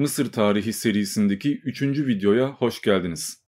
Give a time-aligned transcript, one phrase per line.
[0.00, 1.82] Mısır Tarihi serisindeki 3.
[1.82, 3.44] videoya hoş geldiniz.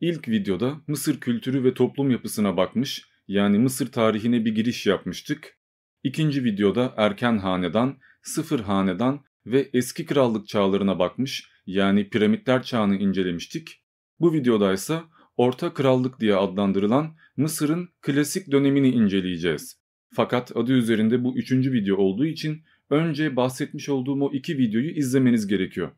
[0.00, 5.58] İlk videoda Mısır kültürü ve toplum yapısına bakmış, yani Mısır tarihine bir giriş yapmıştık.
[6.02, 13.82] İkinci videoda erken hanedan, sıfır hanedan ve eski krallık çağlarına bakmış, yani piramitler çağını incelemiştik.
[14.20, 15.00] Bu videoda ise
[15.36, 19.80] Orta Krallık diye adlandırılan Mısır'ın klasik dönemini inceleyeceğiz.
[20.14, 25.46] Fakat adı üzerinde bu üçüncü video olduğu için önce bahsetmiş olduğum o iki videoyu izlemeniz
[25.46, 25.90] gerekiyor.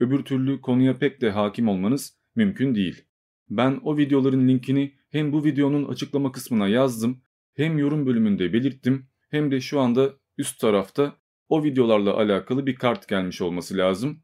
[0.00, 3.04] Öbür türlü konuya pek de hakim olmanız mümkün değil.
[3.50, 7.22] Ben o videoların linkini hem bu videonun açıklama kısmına yazdım,
[7.54, 11.16] hem yorum bölümünde belirttim, hem de şu anda üst tarafta
[11.48, 14.22] o videolarla alakalı bir kart gelmiş olması lazım.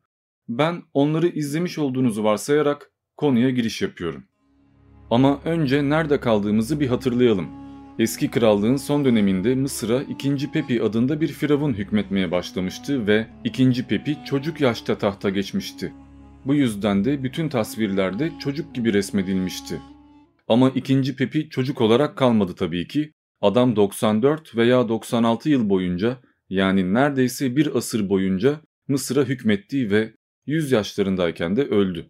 [0.48, 4.24] Ben onları izlemiş olduğunuzu varsayarak konuya giriş yapıyorum.
[5.10, 7.65] Ama önce nerede kaldığımızı bir hatırlayalım.
[7.98, 10.50] Eski krallığın son döneminde Mısır'a 2.
[10.52, 13.86] Pepi adında bir firavun hükmetmeye başlamıştı ve 2.
[13.86, 15.92] Pepi çocuk yaşta tahta geçmişti.
[16.44, 19.80] Bu yüzden de bütün tasvirlerde çocuk gibi resmedilmişti.
[20.48, 21.16] Ama 2.
[21.16, 23.12] Pepi çocuk olarak kalmadı tabii ki.
[23.40, 30.12] Adam 94 veya 96 yıl boyunca yani neredeyse bir asır boyunca Mısır'a hükmetti ve
[30.46, 32.06] 100 yaşlarındayken de öldü.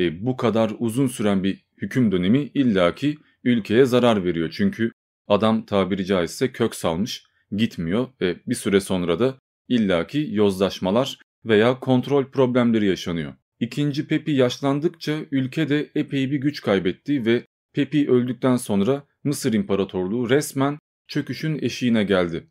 [0.00, 4.92] E bu kadar uzun süren bir hüküm dönemi illaki ülkeye zarar veriyor çünkü
[5.28, 9.34] Adam tabiri caizse kök salmış, gitmiyor ve bir süre sonra da
[9.68, 13.34] illaki yozlaşmalar veya kontrol problemleri yaşanıyor.
[13.60, 20.30] İkinci Pepi yaşlandıkça ülke de epey bir güç kaybetti ve Pepi öldükten sonra Mısır İmparatorluğu
[20.30, 22.50] resmen çöküşün eşiğine geldi.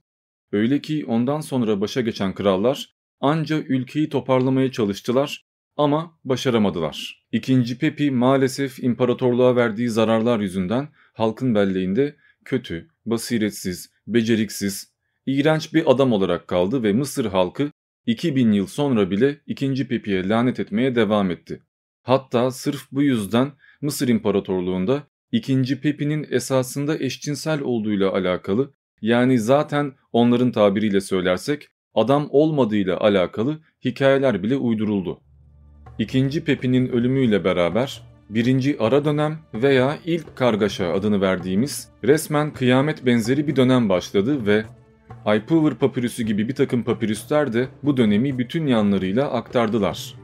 [0.52, 5.42] Öyle ki ondan sonra başa geçen krallar anca ülkeyi toparlamaya çalıştılar
[5.78, 7.26] ama başaramadılar.
[7.32, 12.16] İkinci Pepi maalesef imparatorluğa verdiği zararlar yüzünden halkın belleğinde
[12.46, 14.94] kötü, basiretsiz, beceriksiz,
[15.26, 17.72] iğrenç bir adam olarak kaldı ve Mısır halkı
[18.06, 19.88] 2000 yıl sonra bile 2.
[19.88, 21.62] Pepi'ye lanet etmeye devam etti.
[22.02, 25.82] Hatta sırf bu yüzden Mısır İmparatorluğu'nda 2.
[25.82, 34.56] Pepi'nin esasında eşcinsel olduğuyla alakalı yani zaten onların tabiriyle söylersek adam olmadığıyla alakalı hikayeler bile
[34.56, 35.22] uyduruldu.
[36.00, 36.44] 2.
[36.44, 43.56] Pepi'nin ölümüyle beraber birinci ara dönem veya ilk kargaşa adını verdiğimiz resmen kıyamet benzeri bir
[43.56, 44.64] dönem başladı ve
[45.26, 50.16] Aypover papirüsü gibi bir takım papirüsler de bu dönemi bütün yanlarıyla aktardılar.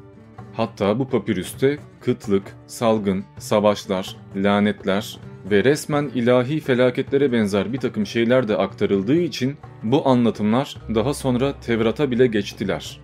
[0.53, 5.19] Hatta bu papirüste kıtlık, salgın, savaşlar, lanetler
[5.51, 11.59] ve resmen ilahi felaketlere benzer bir takım şeyler de aktarıldığı için bu anlatımlar daha sonra
[11.59, 12.99] Tevrat'a bile geçtiler.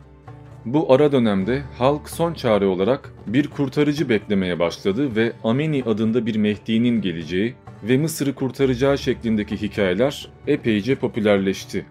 [0.67, 6.35] Bu ara dönemde halk son çare olarak bir kurtarıcı beklemeye başladı ve Ameni adında bir
[6.35, 11.85] Mehdi'nin geleceği ve Mısır'ı kurtaracağı şeklindeki hikayeler epeyce popülerleşti.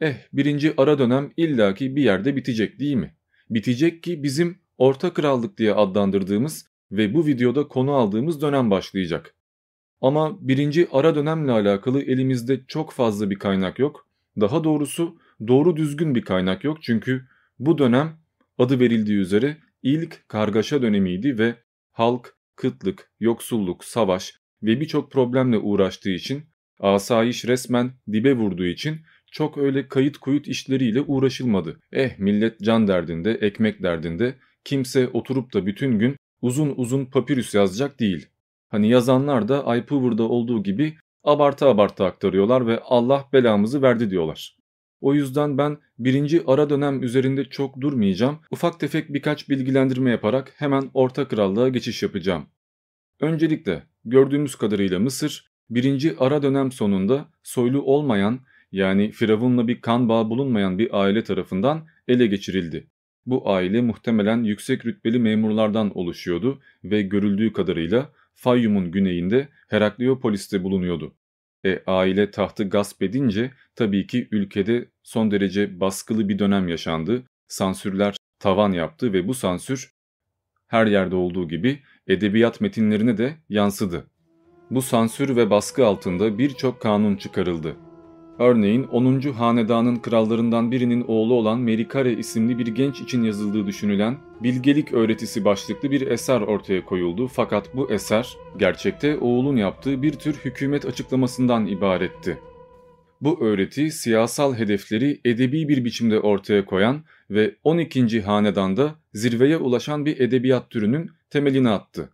[0.00, 3.14] Eh birinci ara dönem illaki bir yerde bitecek değil mi?
[3.50, 9.34] Bitecek ki bizim Orta Krallık diye adlandırdığımız ve bu videoda konu aldığımız dönem başlayacak.
[10.00, 14.08] Ama birinci ara dönemle alakalı elimizde çok fazla bir kaynak yok.
[14.40, 15.18] Daha doğrusu
[15.48, 17.33] doğru düzgün bir kaynak yok çünkü
[17.66, 18.18] bu dönem
[18.58, 21.54] adı verildiği üzere ilk kargaşa dönemiydi ve
[21.92, 26.44] halk kıtlık, yoksulluk, savaş ve birçok problemle uğraştığı için
[26.80, 29.00] asayiş resmen dibe vurduğu için
[29.32, 31.80] çok öyle kayıt kuyut işleriyle uğraşılmadı.
[31.92, 38.00] Eh millet can derdinde, ekmek derdinde kimse oturup da bütün gün uzun uzun papirüs yazacak
[38.00, 38.28] değil.
[38.68, 44.56] Hani yazanlar da iPower'da olduğu gibi abartı abartı aktarıyorlar ve Allah belamızı verdi diyorlar.
[45.04, 48.38] O yüzden ben birinci ara dönem üzerinde çok durmayacağım.
[48.50, 52.46] Ufak tefek birkaç bilgilendirme yaparak hemen Orta Krallığa geçiş yapacağım.
[53.20, 58.40] Öncelikle gördüğümüz kadarıyla Mısır birinci ara dönem sonunda soylu olmayan
[58.72, 62.86] yani Firavun'la bir kan bağı bulunmayan bir aile tarafından ele geçirildi.
[63.26, 71.14] Bu aile muhtemelen yüksek rütbeli memurlardan oluşuyordu ve görüldüğü kadarıyla Fayyum'un güneyinde Herakleopolis'te bulunuyordu.
[71.64, 77.22] E, aile tahtı gasp edince tabii ki ülkede son derece baskılı bir dönem yaşandı.
[77.48, 79.94] Sansürler tavan yaptı ve bu sansür
[80.66, 84.06] her yerde olduğu gibi edebiyat metinlerine de yansıdı.
[84.70, 87.76] Bu sansür ve baskı altında birçok kanun çıkarıldı.
[88.38, 89.20] Örneğin 10.
[89.20, 95.90] hanedanın krallarından birinin oğlu olan Merikare isimli bir genç için yazıldığı düşünülen bilgelik öğretisi başlıklı
[95.90, 102.38] bir eser ortaya koyuldu fakat bu eser gerçekte oğlun yaptığı bir tür hükümet açıklamasından ibaretti.
[103.20, 108.20] Bu öğreti siyasal hedefleri edebi bir biçimde ortaya koyan ve 12.
[108.20, 112.10] hanedanda zirveye ulaşan bir edebiyat türünün temelini attı.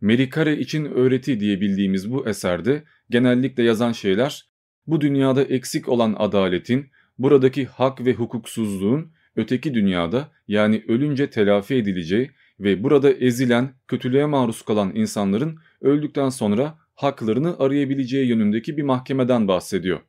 [0.00, 4.55] Merikare için öğreti diye bildiğimiz bu eserde genellikle yazan şeyler
[4.86, 12.30] bu dünyada eksik olan adaletin, buradaki hak ve hukuksuzluğun öteki dünyada yani ölünce telafi edileceği
[12.60, 20.00] ve burada ezilen, kötülüğe maruz kalan insanların öldükten sonra haklarını arayabileceği yönündeki bir mahkemeden bahsediyor.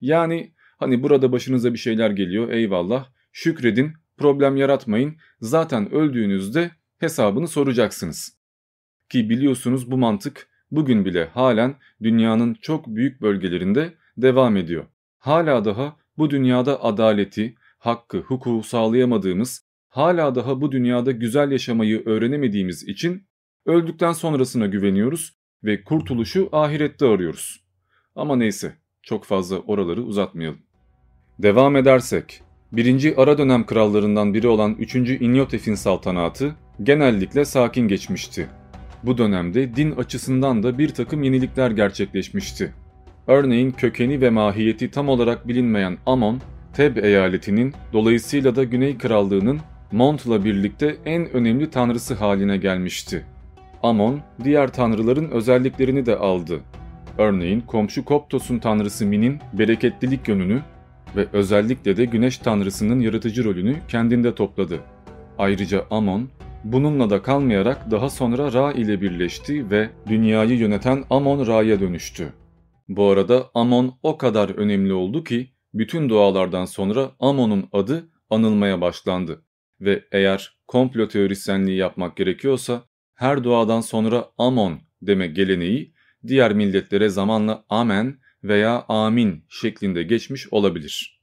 [0.00, 8.38] Yani hani burada başınıza bir şeyler geliyor eyvallah şükredin problem yaratmayın zaten öldüğünüzde hesabını soracaksınız.
[9.08, 14.84] Ki biliyorsunuz bu mantık bugün bile halen dünyanın çok büyük bölgelerinde devam ediyor.
[15.18, 22.88] Hala daha bu dünyada adaleti, hakkı, hukuku sağlayamadığımız, hala daha bu dünyada güzel yaşamayı öğrenemediğimiz
[22.88, 23.26] için
[23.66, 27.64] öldükten sonrasına güveniyoruz ve kurtuluşu ahirette arıyoruz.
[28.14, 30.58] Ama neyse çok fazla oraları uzatmayalım.
[31.38, 34.94] Devam edersek, birinci ara dönem krallarından biri olan 3.
[34.94, 38.48] İnyotef'in saltanatı genellikle sakin geçmişti.
[39.02, 42.74] Bu dönemde din açısından da bir takım yenilikler gerçekleşmişti.
[43.26, 46.40] Örneğin kökeni ve mahiyeti tam olarak bilinmeyen Amon,
[46.74, 49.60] Teb eyaletinin dolayısıyla da Güney Krallığı'nın
[49.92, 53.24] Mont'la birlikte en önemli tanrısı haline gelmişti.
[53.82, 56.60] Amon, diğer tanrıların özelliklerini de aldı.
[57.18, 60.60] Örneğin komşu Koptos'un tanrısı Min'in bereketlilik yönünü
[61.16, 64.80] ve özellikle de güneş tanrısının yaratıcı rolünü kendinde topladı.
[65.38, 66.28] Ayrıca Amon,
[66.64, 72.32] bununla da kalmayarak daha sonra Ra ile birleşti ve dünyayı yöneten Amon Ra'ya dönüştü.
[72.88, 79.44] Bu arada Amon o kadar önemli oldu ki bütün dualardan sonra Amon'un adı anılmaya başlandı.
[79.80, 82.82] Ve eğer komplo teorisyenliği yapmak gerekiyorsa
[83.14, 85.94] her duadan sonra Amon deme geleneği
[86.26, 91.20] diğer milletlere zamanla Amen veya Amin şeklinde geçmiş olabilir.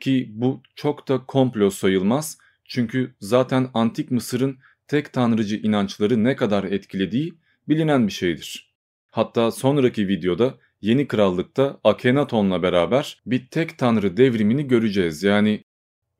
[0.00, 4.58] Ki bu çok da komplo sayılmaz çünkü zaten antik Mısır'ın
[4.88, 7.34] tek tanrıcı inançları ne kadar etkilediği
[7.68, 8.74] bilinen bir şeydir.
[9.10, 10.54] Hatta sonraki videoda
[10.86, 15.22] yeni krallıkta Akhenaton'la beraber bir tek tanrı devrimini göreceğiz.
[15.22, 15.64] Yani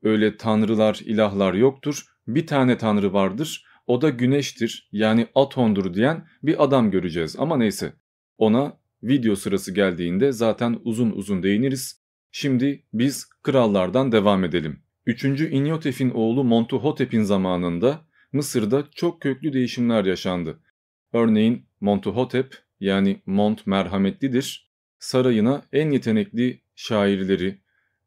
[0.03, 6.63] öyle tanrılar, ilahlar yoktur, bir tane tanrı vardır, o da güneştir yani Aton'dur diyen bir
[6.63, 7.35] adam göreceğiz.
[7.39, 7.93] Ama neyse
[8.37, 12.01] ona video sırası geldiğinde zaten uzun uzun değiniriz.
[12.31, 14.79] Şimdi biz krallardan devam edelim.
[15.05, 15.23] 3.
[15.23, 20.59] İnyotef'in oğlu Montuhotep'in zamanında Mısır'da çok köklü değişimler yaşandı.
[21.13, 27.57] Örneğin Montuhotep yani Mont merhametlidir, sarayına en yetenekli şairleri,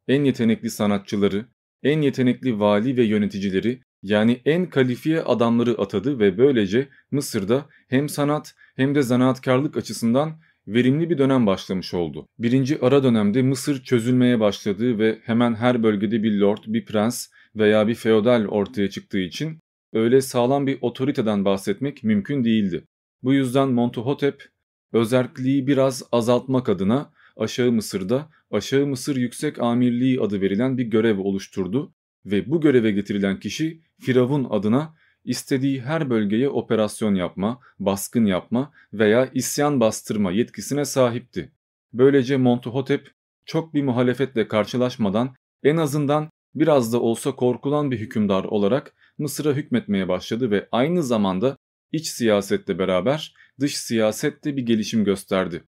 [0.08, 1.46] en yetenekli sanatçıları,
[1.82, 8.54] en yetenekli vali ve yöneticileri yani en kalifiye adamları atadı ve böylece Mısır'da hem sanat
[8.76, 12.28] hem de zanaatkarlık açısından verimli bir dönem başlamış oldu.
[12.38, 17.26] Birinci ara dönemde Mısır çözülmeye başladığı ve hemen her bölgede bir lord, bir prens
[17.56, 19.58] veya bir feodal ortaya çıktığı için
[19.92, 22.84] öyle sağlam bir otoriteden bahsetmek mümkün değildi.
[23.22, 24.48] Bu yüzden Montuhotep
[24.92, 31.92] özerkliği biraz azaltmak adına Aşağı Mısır'da Aşağı Mısır Yüksek Amirliği adı verilen bir görev oluşturdu
[32.26, 34.94] ve bu göreve getirilen kişi Firavun adına
[35.24, 41.52] istediği her bölgeye operasyon yapma, baskın yapma veya isyan bastırma yetkisine sahipti.
[41.92, 43.10] Böylece Montuhotep
[43.44, 50.08] çok bir muhalefetle karşılaşmadan en azından biraz da olsa korkulan bir hükümdar olarak Mısır'a hükmetmeye
[50.08, 51.56] başladı ve aynı zamanda
[51.92, 55.64] iç siyasette beraber dış siyasette bir gelişim gösterdi.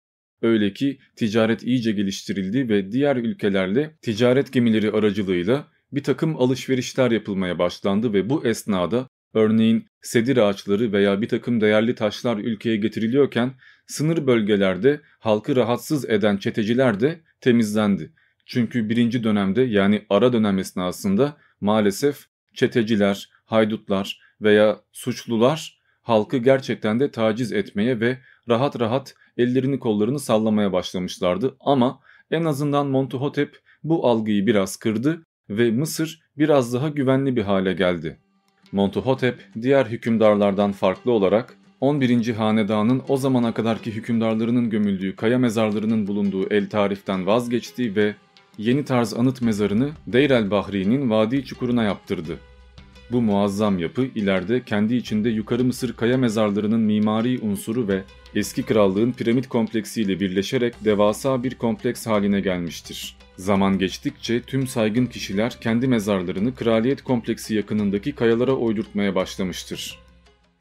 [0.43, 7.59] Öyle ki ticaret iyice geliştirildi ve diğer ülkelerle ticaret gemileri aracılığıyla bir takım alışverişler yapılmaya
[7.59, 13.53] başlandı ve bu esnada örneğin sedir ağaçları veya bir takım değerli taşlar ülkeye getiriliyorken
[13.87, 18.13] sınır bölgelerde halkı rahatsız eden çeteciler de temizlendi.
[18.47, 25.78] Çünkü birinci dönemde yani ara dönem esnasında maalesef çeteciler, haydutlar veya suçlular
[26.09, 32.01] halkı gerçekten de taciz etmeye ve rahat rahat ellerini kollarını sallamaya başlamışlardı ama
[32.31, 38.19] en azından Montuhotep bu algıyı biraz kırdı ve Mısır biraz daha güvenli bir hale geldi.
[38.73, 42.35] Montuhotep diğer hükümdarlardan farklı olarak 11.
[42.35, 48.15] hanedanın o zamana kadarki hükümdarlarının gömüldüğü kaya mezarlarının bulunduğu El Tarif'ten vazgeçti ve
[48.59, 52.39] yeni tarz anıt mezarını Deir el Bahri'nin Vadi Çukuru'na yaptırdı.
[53.13, 58.03] Bu muazzam yapı ileride kendi içinde Yukarı Mısır kaya mezarlarının mimari unsuru ve
[58.35, 63.17] eski krallığın piramit kompleksiyle birleşerek devasa bir kompleks haline gelmiştir.
[63.37, 69.99] Zaman geçtikçe tüm saygın kişiler kendi mezarlarını kraliyet kompleksi yakınındaki kayalara oydurtmaya başlamıştır.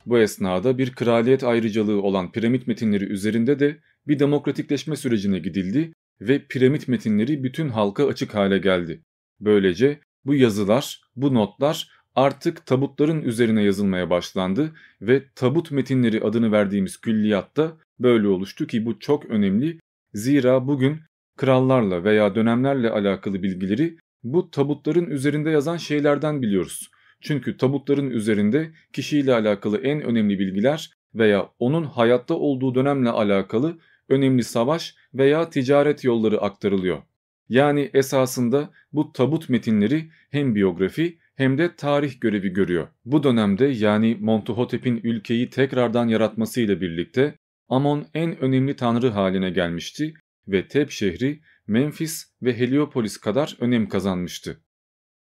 [0.06, 3.78] Bu esnada bir kraliyet ayrıcalığı olan piramit metinleri üzerinde de
[4.08, 9.02] bir demokratikleşme sürecine gidildi ve piramit metinleri bütün halka açık hale geldi.
[9.40, 14.72] Böylece bu yazılar, bu notlar artık tabutların üzerine yazılmaya başlandı
[15.02, 19.80] ve tabut metinleri adını verdiğimiz külliyatta böyle oluştu ki bu çok önemli.
[20.14, 21.00] Zira bugün
[21.38, 26.90] krallarla veya dönemlerle alakalı bilgileri bu tabutların üzerinde yazan şeylerden biliyoruz.
[27.22, 33.78] Çünkü tabutların üzerinde kişiyle alakalı en önemli bilgiler veya onun hayatta olduğu dönemle alakalı
[34.10, 37.02] önemli savaş veya ticaret yolları aktarılıyor.
[37.50, 42.88] Yani esasında bu tabut metinleri hem biyografi hem de tarih görevi görüyor.
[43.06, 47.36] Bu dönemde yani Montuhotep'in ülkeyi tekrardan yaratmasıyla birlikte
[47.70, 50.14] Amon en önemli tanrı haline gelmişti
[50.48, 54.62] ve Teb şehri Memphis ve Heliopolis kadar önem kazanmıştı.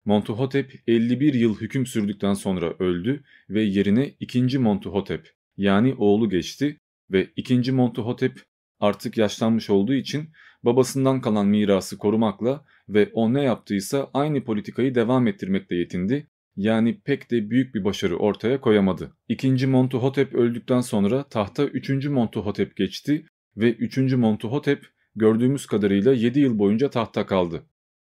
[0.05, 4.59] Montuhotep 51 yıl hüküm sürdükten sonra öldü ve yerine 2.
[4.59, 6.79] Montuhotep yani oğlu geçti
[7.11, 7.73] ve 2.
[7.73, 8.43] Montuhotep
[8.81, 10.31] artık yaşlanmış olduğu için
[10.65, 16.29] babasından kalan mirası korumakla ve o ne yaptıysa aynı politikayı devam ettirmekle yetindi.
[16.57, 19.17] Yani pek de büyük bir başarı ortaya koyamadı.
[19.29, 22.07] İkinci Montuhotep öldükten sonra tahta 3.
[22.07, 23.27] Montuhotep geçti
[23.57, 23.99] ve 3.
[23.99, 27.63] Montuhotep gördüğümüz kadarıyla 7 yıl boyunca tahta kaldı.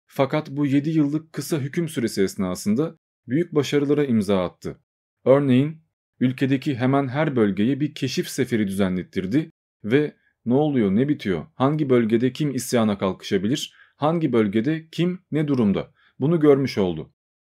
[0.07, 2.97] Fakat bu 7 yıllık kısa hüküm süresi esnasında
[3.29, 4.79] büyük başarılara imza attı.
[5.25, 5.83] Örneğin
[6.21, 9.51] ülkedeki hemen her bölgeye bir keşif seferi düzenlettirdi
[9.85, 10.15] ve
[10.47, 16.41] ne oluyor ne bitiyor, hangi bölgede kim isyana kalkışabilir, hangi bölgede kim ne durumda bunu
[16.41, 17.11] görmüş oldu.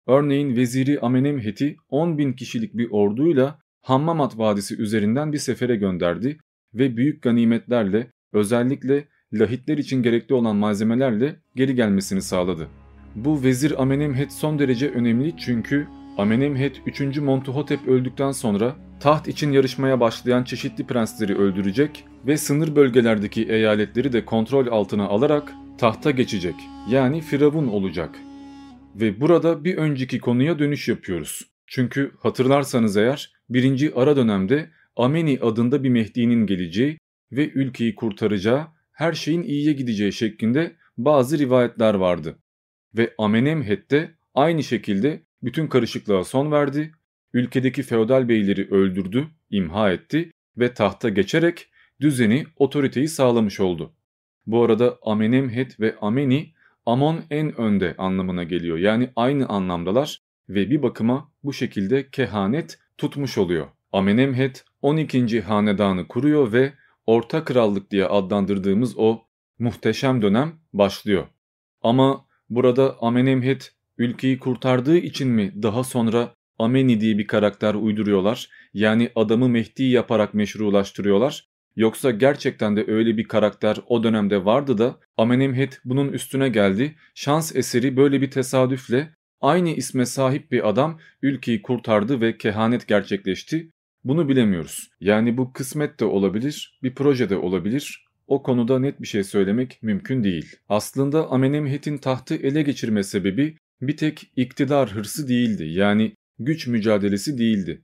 [0.08, 6.38] Örneğin veziri Amenemhet'i 10 bin kişilik bir orduyla Hammamat Vadisi üzerinden bir sefere gönderdi
[6.74, 12.68] ve büyük ganimetlerle özellikle lahitler için gerekli olan malzemelerle geri gelmesini sağladı.
[13.16, 15.88] Bu vezir Amenemhet son derece önemli çünkü
[16.18, 17.18] Amenemhet 3.
[17.18, 24.26] Montuhotep öldükten sonra taht için yarışmaya başlayan çeşitli prensleri öldürecek ve sınır bölgelerdeki eyaletleri de
[24.26, 26.56] kontrol altına alarak tahta geçecek
[26.90, 28.20] yani firavun olacak.
[28.96, 31.42] Ve burada bir önceki konuya dönüş yapıyoruz.
[31.68, 37.00] Çünkü hatırlarsanız eğer birinci ara dönemde Ameni adında bir Mehdi'nin geleceği
[37.32, 42.40] ve ülkeyi kurtaracağı her şeyin iyiye gideceği şeklinde bazı rivayetler vardı.
[42.98, 46.92] Ve Amenemhet de aynı şekilde bütün karışıklığa son verdi,
[47.34, 51.70] ülkedeki feodal beyleri öldürdü, imha etti ve tahta geçerek
[52.02, 53.94] düzeni, otoriteyi sağlamış oldu.
[54.46, 56.54] Bu arada Amenemhet ve Ameni
[56.86, 58.78] Amon en önde anlamına geliyor.
[58.78, 63.68] Yani aynı anlamdalar ve bir bakıma bu şekilde kehanet tutmuş oluyor.
[63.92, 65.42] Amenemhet 12.
[65.42, 66.74] hanedanı kuruyor ve
[67.06, 69.22] Orta Krallık diye adlandırdığımız o
[69.60, 71.28] muhteşem dönem başlıyor.
[71.82, 78.50] Ama burada Amenemhet ülkeyi kurtardığı için mi daha sonra Ameni diye bir karakter uyduruyorlar?
[78.74, 81.48] Yani adamı Mehdi yaparak meşrulaştırıyorlar.
[81.76, 86.96] Yoksa gerçekten de öyle bir karakter o dönemde vardı da Amenemhet bunun üstüne geldi.
[87.16, 93.72] Şans eseri böyle bir tesadüfle aynı isme sahip bir adam ülkeyi kurtardı ve kehanet gerçekleşti.
[94.04, 94.90] Bunu bilemiyoruz.
[95.00, 98.06] Yani bu kısmet de olabilir, bir proje de olabilir.
[98.28, 100.56] O konuda net bir şey söylemek mümkün değil.
[100.70, 105.64] Aslında Amenemhet'in tahtı ele geçirme sebebi bir tek iktidar hırsı değildi.
[105.64, 107.82] Yani güç mücadelesi değildi.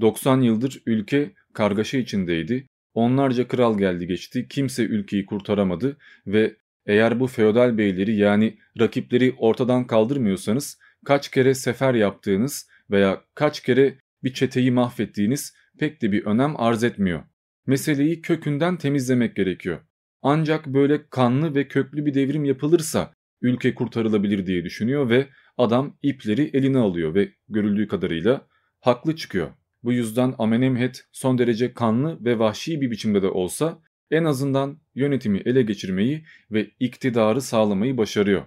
[0.00, 2.66] 90 yıldır ülke kargaşa içindeydi.
[2.94, 9.86] Onlarca kral geldi geçti, kimse ülkeyi kurtaramadı ve eğer bu feodal beyleri yani rakipleri ortadan
[9.86, 16.60] kaldırmıyorsanız kaç kere sefer yaptığınız veya kaç kere bir çeteyi mahvettiğiniz pek de bir önem
[16.60, 17.22] arz etmiyor.
[17.66, 19.80] Meseleyi kökünden temizlemek gerekiyor.
[20.22, 26.50] Ancak böyle kanlı ve köklü bir devrim yapılırsa ülke kurtarılabilir diye düşünüyor ve adam ipleri
[26.54, 28.46] eline alıyor ve görüldüğü kadarıyla
[28.80, 29.50] haklı çıkıyor.
[29.82, 35.38] Bu yüzden Amenemhet son derece kanlı ve vahşi bir biçimde de olsa en azından yönetimi
[35.44, 38.42] ele geçirmeyi ve iktidarı sağlamayı başarıyor.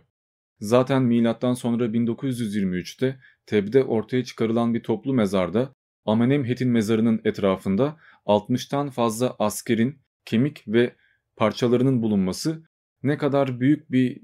[0.59, 5.73] Zaten milattan sonra 1923'te Teb'de ortaya çıkarılan bir toplu mezarda
[6.05, 10.95] Amenemhet'in mezarının etrafında 60'tan fazla askerin kemik ve
[11.35, 12.63] parçalarının bulunması
[13.03, 14.21] ne kadar büyük bir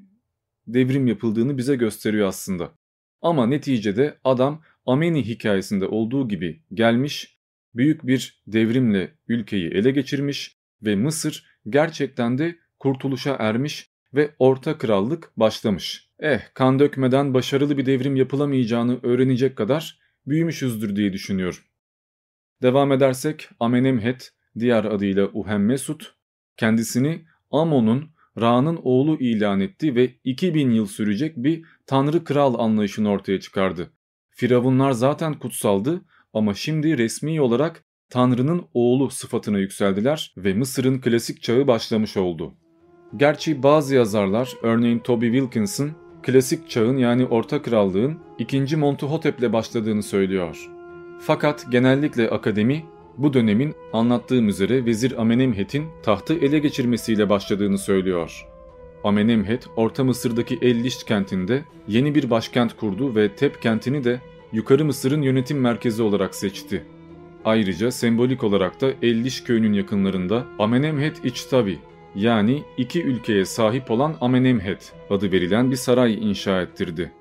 [0.68, 2.72] devrim yapıldığını bize gösteriyor aslında.
[3.22, 7.38] Ama neticede adam Ameni hikayesinde olduğu gibi gelmiş,
[7.76, 15.32] büyük bir devrimle ülkeyi ele geçirmiş ve Mısır gerçekten de kurtuluşa ermiş ve Orta Krallık
[15.38, 16.10] başlamış.
[16.20, 21.60] Eh kan dökmeden başarılı bir devrim yapılamayacağını öğrenecek kadar büyümüşüzdür diye düşünüyorum.
[22.62, 26.16] Devam edersek Amenemhet, diğer adıyla Uhemmesut,
[26.58, 33.40] kendisini Amon'un Ra'nın oğlu ilan etti ve 2000 yıl sürecek bir tanrı kral anlayışını ortaya
[33.40, 33.90] çıkardı.
[34.30, 36.02] Firavunlar zaten kutsaldı
[36.34, 42.54] ama şimdi resmi olarak Tanrı'nın oğlu sıfatına yükseldiler ve Mısır'ın klasik çağı başlamış oldu.
[43.18, 45.92] Gerçi bazı yazarlar örneğin Toby Wilkinson
[46.24, 48.76] klasik çağın yani Orta Krallığın 2.
[48.76, 50.70] Montuhotep'le başladığını söylüyor.
[51.20, 52.86] Fakat genellikle akademi
[53.18, 58.48] bu dönemin anlattığım üzere Vezir Amenemhet'in tahtı ele geçirmesiyle başladığını söylüyor.
[59.04, 64.22] Amenemhet, Orta Mısır'daki El-Lisht kentinde yeni bir başkent kurdu ve Tep kentini de
[64.54, 66.84] Yukarı Mısır'ın yönetim merkezi olarak seçti.
[67.46, 71.80] Ayrıca sembolik olarak da El-Liş köyünün yakınlarında Amenemhet İçtavi
[72.16, 77.12] yani iki ülkeye sahip olan Amenemhet adı verilen bir saray inşa ettirdi.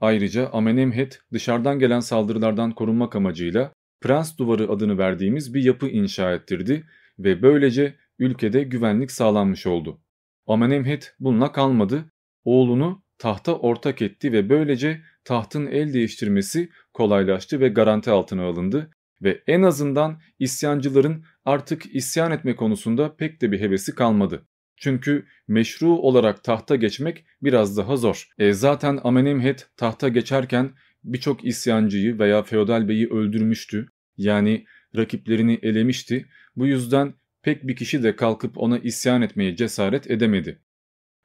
[0.00, 6.86] Ayrıca Amenemhet dışarıdan gelen saldırılardan korunmak amacıyla Prens Duvarı adını verdiğimiz bir yapı inşa ettirdi
[7.18, 10.00] ve böylece ülkede güvenlik sağlanmış oldu.
[10.46, 12.12] Amenemhet bununla kalmadı,
[12.44, 18.90] oğlunu tahta ortak etti ve böylece tahtın el değiştirmesi kolaylaştı ve garanti altına alındı
[19.22, 24.46] ve en azından isyancıların artık isyan etme konusunda pek de bir hevesi kalmadı.
[24.76, 28.28] Çünkü meşru olarak tahta geçmek biraz daha zor.
[28.38, 30.70] E zaten Amenemhet tahta geçerken
[31.04, 33.86] birçok isyancıyı veya feodal beyi öldürmüştü.
[34.16, 34.64] Yani
[34.96, 36.26] rakiplerini elemişti.
[36.56, 40.62] Bu yüzden pek bir kişi de kalkıp ona isyan etmeye cesaret edemedi.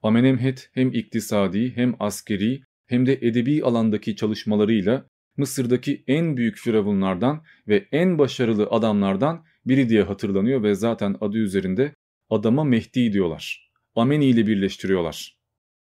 [0.03, 7.87] Amenemhet hem iktisadi hem askeri hem de edebi alandaki çalışmalarıyla Mısır'daki en büyük firavunlardan ve
[7.91, 11.95] en başarılı adamlardan biri diye hatırlanıyor ve zaten adı üzerinde
[12.29, 13.71] adama Mehdi diyorlar.
[13.95, 15.37] Ameni ile birleştiriyorlar.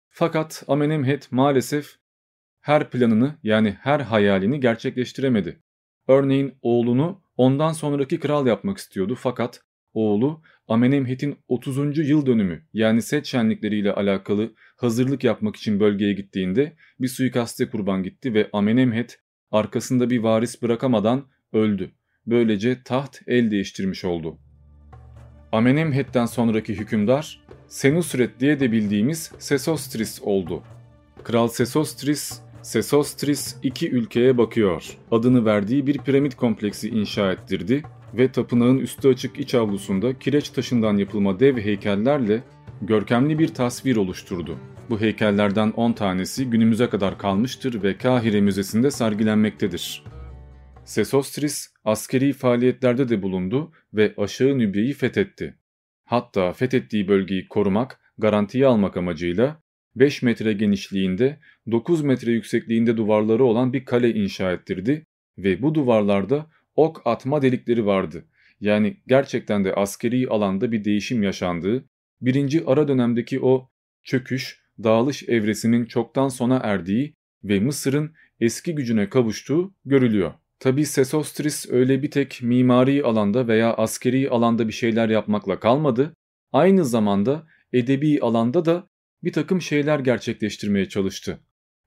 [0.09, 1.98] Fakat Amenemhet maalesef
[2.69, 5.63] her planını yani her hayalini gerçekleştiremedi.
[6.09, 9.61] Örneğin oğlunu ondan sonraki kral yapmak istiyordu fakat
[9.93, 12.09] oğlu Amenemhet'in 30.
[12.09, 18.35] yıl dönümü yani set şenlikleriyle alakalı hazırlık yapmak için bölgeye gittiğinde bir suikaste kurban gitti
[18.35, 19.21] ve Amenemhet
[19.51, 21.91] arkasında bir varis bırakamadan öldü.
[22.27, 24.39] Böylece taht el değiştirmiş oldu.
[25.53, 30.63] Amenemhet'ten sonraki hükümdar Senusret diye de bildiğimiz Sesostris oldu.
[31.25, 34.85] Kral Sesostris, Sesostris iki ülkeye bakıyor.
[35.11, 37.83] Adını verdiği bir piramit kompleksi inşa ettirdi
[38.15, 42.43] ve tapınağın üstü açık iç avlusunda kireç taşından yapılma dev heykellerle
[42.83, 44.59] görkemli bir tasvir oluşturdu.
[44.91, 50.05] Bu heykellerden 10 tanesi günümüze kadar kalmıştır ve Kahire Müzesi'nde sergilenmektedir.
[50.85, 55.59] Sesostris askeri faaliyetlerde de bulundu ve Aşağı Nübya'yı fethetti.
[56.05, 59.62] Hatta fethettiği bölgeyi korumak, garantiye almak amacıyla
[59.99, 61.39] 5 metre genişliğinde,
[61.71, 65.07] 9 metre yüksekliğinde duvarları olan bir kale inşa ettirdi
[65.39, 68.25] ve bu duvarlarda ok atma delikleri vardı.
[68.61, 71.85] Yani gerçekten de askeri alanda bir değişim yaşandığı,
[72.21, 73.71] birinci ara dönemdeki o
[74.05, 80.33] çöküş, dağılış evresinin çoktan sona erdiği ve Mısır'ın eski gücüne kavuştuğu görülüyor.
[80.61, 86.15] Tabi Sesostris öyle bir tek mimari alanda veya askeri alanda bir şeyler yapmakla kalmadı,
[86.53, 88.89] aynı zamanda edebi alanda da
[89.24, 91.40] bir takım şeyler gerçekleştirmeye çalıştı.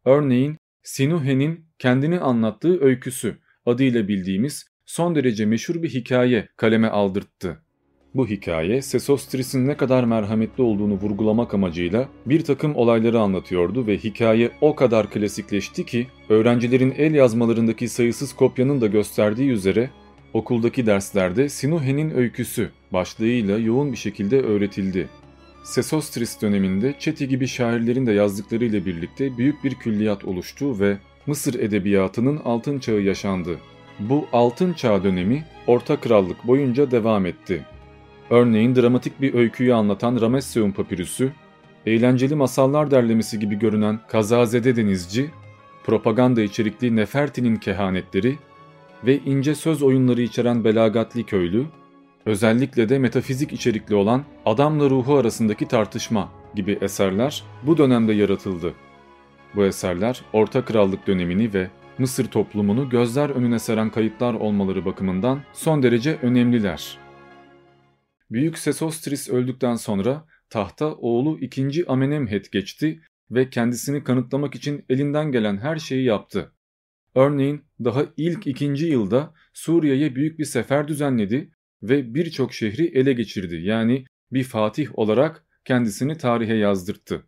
[0.05, 7.61] Örneğin Sinuhe'nin kendini anlattığı öyküsü adıyla bildiğimiz son derece meşhur bir hikaye kaleme aldırttı.
[8.15, 14.51] Bu hikaye Sesostris'in ne kadar merhametli olduğunu vurgulamak amacıyla bir takım olayları anlatıyordu ve hikaye
[14.61, 19.89] o kadar klasikleşti ki öğrencilerin el yazmalarındaki sayısız kopyanın da gösterdiği üzere
[20.33, 25.09] okuldaki derslerde Sinuhe'nin öyküsü başlığıyla yoğun bir şekilde öğretildi.
[25.63, 30.97] Sesostris döneminde Çeti gibi şairlerin de yazdıklarıyla birlikte büyük bir külliyat oluştu ve
[31.27, 33.57] Mısır edebiyatının altın çağı yaşandı.
[33.99, 37.65] Bu altın çağ dönemi Orta Krallık boyunca devam etti.
[38.29, 41.31] Örneğin dramatik bir öyküyü anlatan Ramesseum papirüsü,
[41.85, 45.31] eğlenceli masallar derlemesi gibi görünen Kazazede Denizci,
[45.83, 48.37] propaganda içerikli Neferti'nin kehanetleri
[49.05, 51.65] ve ince söz oyunları içeren Belagatli Köylü,
[52.25, 58.73] özellikle de metafizik içerikli olan Adamla Ruhu arasındaki tartışma gibi eserler bu dönemde yaratıldı.
[59.55, 65.83] Bu eserler Orta Krallık dönemini ve Mısır toplumunu gözler önüne seren kayıtlar olmaları bakımından son
[65.83, 66.97] derece önemliler.
[68.31, 71.85] Büyük Sesostris öldükten sonra tahta oğlu 2.
[71.87, 76.51] Amenemhet geçti ve kendisini kanıtlamak için elinden gelen her şeyi yaptı.
[77.15, 81.51] Örneğin daha ilk ikinci yılda Suriye'ye büyük bir sefer düzenledi
[81.83, 83.55] ve birçok şehri ele geçirdi.
[83.55, 87.23] Yani bir fatih olarak kendisini tarihe yazdırttı.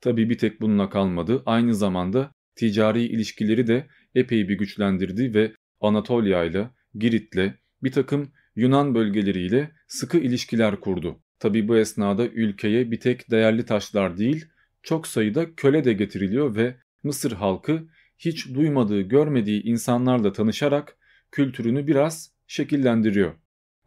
[0.00, 1.42] Tabi bir tek bununla kalmadı.
[1.46, 8.94] Aynı zamanda ticari ilişkileri de epey bir güçlendirdi ve Anatolia ile Girit'le bir takım Yunan
[8.94, 11.22] bölgeleriyle sıkı ilişkiler kurdu.
[11.38, 14.46] Tabi bu esnada ülkeye bir tek değerli taşlar değil,
[14.82, 20.96] çok sayıda köle de getiriliyor ve Mısır halkı hiç duymadığı, görmediği insanlarla tanışarak
[21.32, 23.34] kültürünü biraz şekillendiriyor.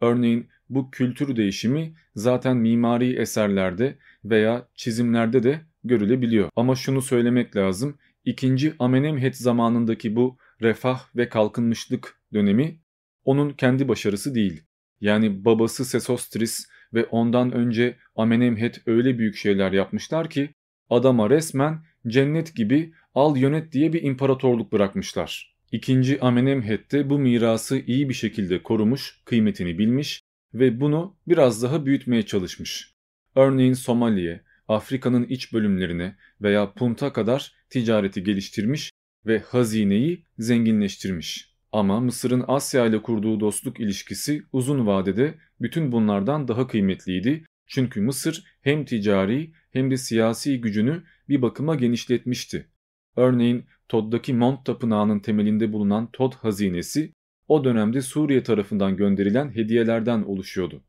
[0.00, 6.50] Örneğin bu kültür değişimi zaten mimari eserlerde veya çizimlerde de görülebiliyor.
[6.56, 12.80] Ama şunu söylemek lazım, İkinci Amenemhet zamanındaki bu refah ve kalkınmışlık dönemi
[13.24, 14.62] onun kendi başarısı değil.
[15.00, 20.50] Yani babası Sesostris ve ondan önce Amenemhet öyle büyük şeyler yapmışlar ki
[20.90, 25.49] adama resmen cennet gibi al yönet diye bir imparatorluk bırakmışlar.
[25.72, 30.20] İkinci Amenemhet de bu mirası iyi bir şekilde korumuş, kıymetini bilmiş
[30.54, 32.94] ve bunu biraz daha büyütmeye çalışmış.
[33.36, 38.90] Örneğin Somali'ye, Afrika'nın iç bölümlerine veya Punt'a kadar ticareti geliştirmiş
[39.26, 41.54] ve hazineyi zenginleştirmiş.
[41.72, 47.44] Ama Mısır'ın Asya ile kurduğu dostluk ilişkisi uzun vadede bütün bunlardan daha kıymetliydi.
[47.66, 52.69] Çünkü Mısır hem ticari hem de siyasi gücünü bir bakıma genişletmişti.
[53.16, 57.12] Örneğin Tod'daki Mont Tapınağı'nın temelinde bulunan Tod hazinesi
[57.48, 60.82] o dönemde Suriye tarafından gönderilen hediyelerden oluşuyordu.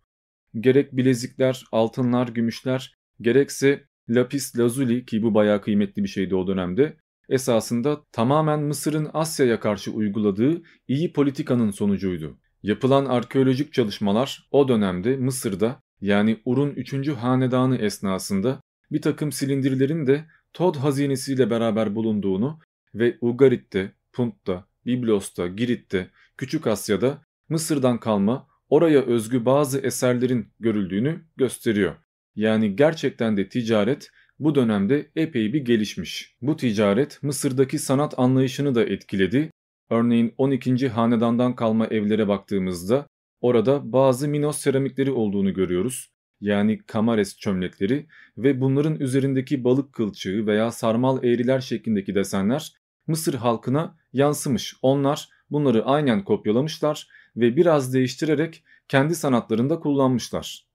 [0.60, 6.98] Gerek bilezikler, altınlar, gümüşler, gerekse lapis lazuli ki bu bayağı kıymetli bir şeydi o dönemde,
[7.30, 12.38] esasında tamamen Mısır'ın Asya'ya karşı uyguladığı iyi politikanın sonucuydu.
[12.64, 17.08] Yapılan arkeolojik çalışmalar o dönemde Mısır'da yani Ur'un 3.
[17.08, 22.60] hanedanı esnasında bir takım silindirlerin de Tod hazinesiyle beraber bulunduğunu
[22.96, 31.96] ve Ugarit'te, Punt'ta, Biblos'ta, Girit'te, Küçük Asya'da Mısır'dan kalma oraya özgü bazı eserlerin görüldüğünü gösteriyor.
[32.36, 36.38] Yani gerçekten de ticaret bu dönemde epey bir gelişmiş.
[36.42, 39.52] Bu ticaret Mısır'daki sanat anlayışını da etkiledi.
[39.90, 40.90] Örneğin 12.
[40.90, 43.08] hanedandan kalma evlere baktığımızda
[43.42, 46.11] orada bazı Minos seramikleri olduğunu görüyoruz.
[46.42, 52.74] Yani kamares çömlekleri ve bunların üzerindeki balık kılçığı veya sarmal eğriler şeklindeki desenler
[53.08, 54.76] Mısır halkına yansımış.
[54.82, 60.68] Onlar bunları aynen kopyalamışlar ve biraz değiştirerek kendi sanatlarında kullanmışlar.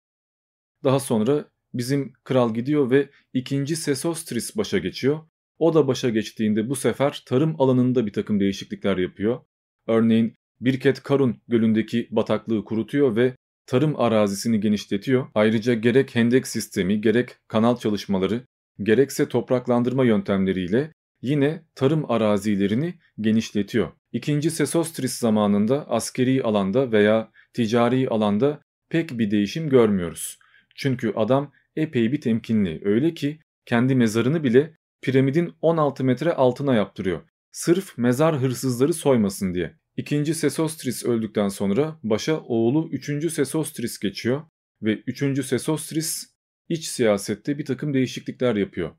[0.85, 5.20] Daha sonra bizim kral gidiyor ve ikinci Sesostris başa geçiyor.
[5.59, 9.40] O da başa geçtiğinde bu sefer tarım alanında bir takım değişiklikler yapıyor.
[9.87, 15.26] Örneğin Birket Karun gölündeki bataklığı kurutuyor ve tarım arazisini genişletiyor.
[15.35, 18.46] Ayrıca gerek hendek sistemi, gerek kanal çalışmaları,
[18.83, 23.92] gerekse topraklandırma yöntemleriyle yine tarım arazilerini genişletiyor.
[24.12, 30.38] İkinci Sesostris zamanında askeri alanda veya ticari alanda pek bir değişim görmüyoruz.
[30.74, 37.20] Çünkü adam epey bir temkinli öyle ki kendi mezarını bile piramidin 16 metre altına yaptırıyor.
[37.52, 39.74] Sırf mezar hırsızları soymasın diye.
[39.96, 43.32] İkinci Sesostris öldükten sonra başa oğlu 3.
[43.32, 44.42] Sesostris geçiyor
[44.82, 45.46] ve 3.
[45.46, 46.26] Sesostris
[46.68, 48.90] iç siyasette bir takım değişiklikler yapıyor.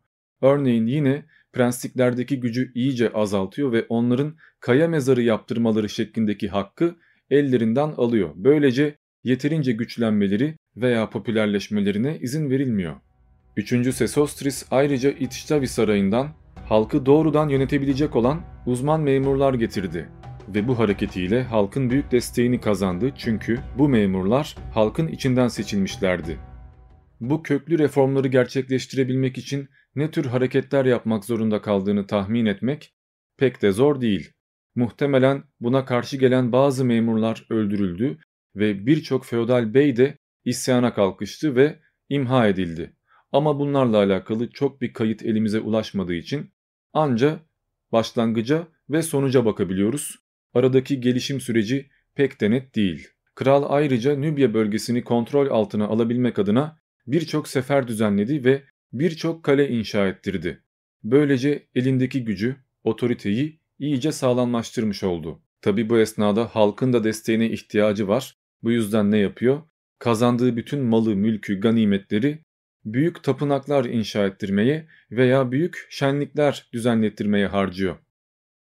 [0.42, 6.96] Örneğin yine prensliklerdeki gücü iyice azaltıyor ve onların kaya mezarı yaptırmaları şeklindeki hakkı
[7.30, 8.30] ellerinden alıyor.
[8.36, 12.96] Böylece yeterince güçlenmeleri veya popülerleşmelerine izin verilmiyor.
[13.58, 13.96] 3.
[13.96, 16.30] Sesostris ayrıca İtiştavi Sarayı'ndan
[16.66, 20.10] halkı doğrudan yönetebilecek olan uzman memurlar getirdi
[20.48, 26.38] ve bu hareketiyle halkın büyük desteğini kazandı çünkü bu memurlar halkın içinden seçilmişlerdi.
[27.20, 32.94] Bu köklü reformları gerçekleştirebilmek için ne tür hareketler yapmak zorunda kaldığını tahmin etmek
[33.38, 34.32] pek de zor değil.
[34.76, 38.18] Muhtemelen buna karşı gelen bazı memurlar öldürüldü
[38.56, 41.80] ve birçok feodal bey de isyana kalkıştı ve
[42.10, 42.94] imha edildi.
[43.32, 46.52] Ama bunlarla alakalı çok bir kayıt elimize ulaşmadığı için
[46.94, 47.40] anca
[47.92, 50.27] başlangıca ve sonuca bakabiliyoruz.
[50.58, 53.08] Aradaki gelişim süreci pek de net değil.
[53.36, 60.08] Kral ayrıca Nübya bölgesini kontrol altına alabilmek adına birçok sefer düzenledi ve birçok kale inşa
[60.08, 60.64] ettirdi.
[61.04, 65.42] Böylece elindeki gücü, otoriteyi iyice sağlamlaştırmış oldu.
[65.62, 68.38] Tabi bu esnada halkın da desteğine ihtiyacı var.
[68.64, 69.62] Bu yüzden ne yapıyor?
[70.00, 72.40] Kazandığı bütün malı, mülkü, ganimetleri
[72.86, 77.98] büyük tapınaklar inşa ettirmeye veya büyük şenlikler düzenlettirmeye harcıyor.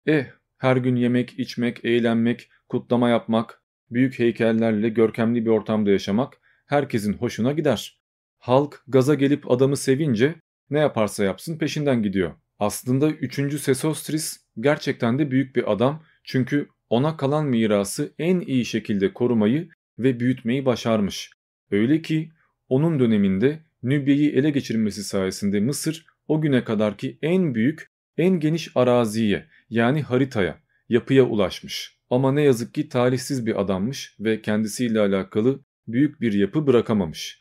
[0.07, 0.27] Eh,
[0.65, 7.53] her gün yemek, içmek, eğlenmek, kutlama yapmak, büyük heykellerle görkemli bir ortamda yaşamak herkesin hoşuna
[7.53, 8.01] gider.
[8.39, 10.35] Halk gaza gelip adamı sevince
[10.71, 12.33] ne yaparsa yapsın peşinden gidiyor.
[12.59, 13.61] Aslında 3.
[13.61, 20.21] Sesostris gerçekten de büyük bir adam çünkü ona kalan mirası en iyi şekilde korumayı ve
[20.21, 21.31] büyütmeyi başarmış.
[21.71, 22.33] Öyle ki
[22.69, 29.47] onun döneminde Nübya'yı ele geçirmesi sayesinde Mısır o güne kadarki en büyük, en geniş araziye
[29.75, 30.59] yani haritaya,
[30.89, 31.99] yapıya ulaşmış.
[32.11, 37.39] Ama ne yazık ki talihsiz bir adammış ve kendisiyle alakalı büyük bir yapı bırakamamış.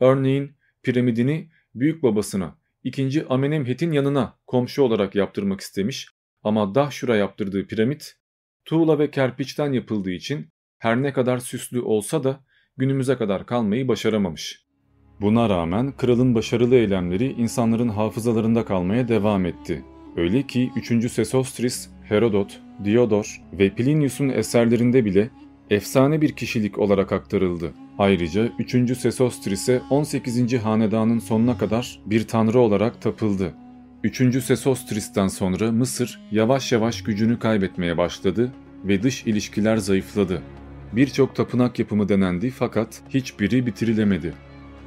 [0.00, 3.26] Örneğin piramidini büyük babasına 2.
[3.28, 6.08] Amenemhet'in yanına komşu olarak yaptırmak istemiş
[6.42, 8.14] ama Dahşur'a yaptırdığı piramit
[8.64, 12.44] tuğla ve kerpiçten yapıldığı için her ne kadar süslü olsa da
[12.76, 14.64] günümüze kadar kalmayı başaramamış.
[15.20, 19.84] Buna rağmen kralın başarılı eylemleri insanların hafızalarında kalmaya devam etti.
[20.16, 21.12] Öyle ki 3.
[21.12, 25.30] Sesostris, Herodot, Diodor ve Plinius'un eserlerinde bile
[25.70, 27.72] efsane bir kişilik olarak aktarıldı.
[27.98, 28.98] Ayrıca 3.
[28.98, 30.54] Sesostris'e 18.
[30.54, 33.54] hanedanın sonuna kadar bir tanrı olarak tapıldı.
[34.04, 34.44] 3.
[34.44, 38.52] Sesostris'ten sonra Mısır yavaş yavaş gücünü kaybetmeye başladı
[38.84, 40.42] ve dış ilişkiler zayıfladı.
[40.92, 44.34] Birçok tapınak yapımı denendi fakat hiçbiri bitirilemedi.